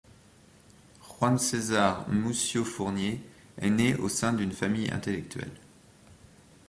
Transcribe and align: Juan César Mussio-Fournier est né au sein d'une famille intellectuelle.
Juan 1.03 1.37
César 1.37 2.09
Mussio-Fournier 2.09 3.21
est 3.59 3.69
né 3.69 3.93
au 3.97 4.09
sein 4.09 4.33
d'une 4.33 4.49
famille 4.51 4.89
intellectuelle. 4.89 5.51